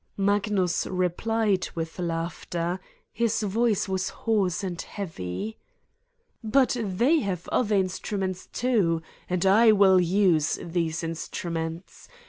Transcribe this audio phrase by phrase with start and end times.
[0.17, 2.79] Magnus replied with laughter:
[3.13, 5.59] his voice was hoarse and heavy:
[6.43, 9.03] "But they have other instruments, too!
[9.29, 12.07] And I will use these instruments.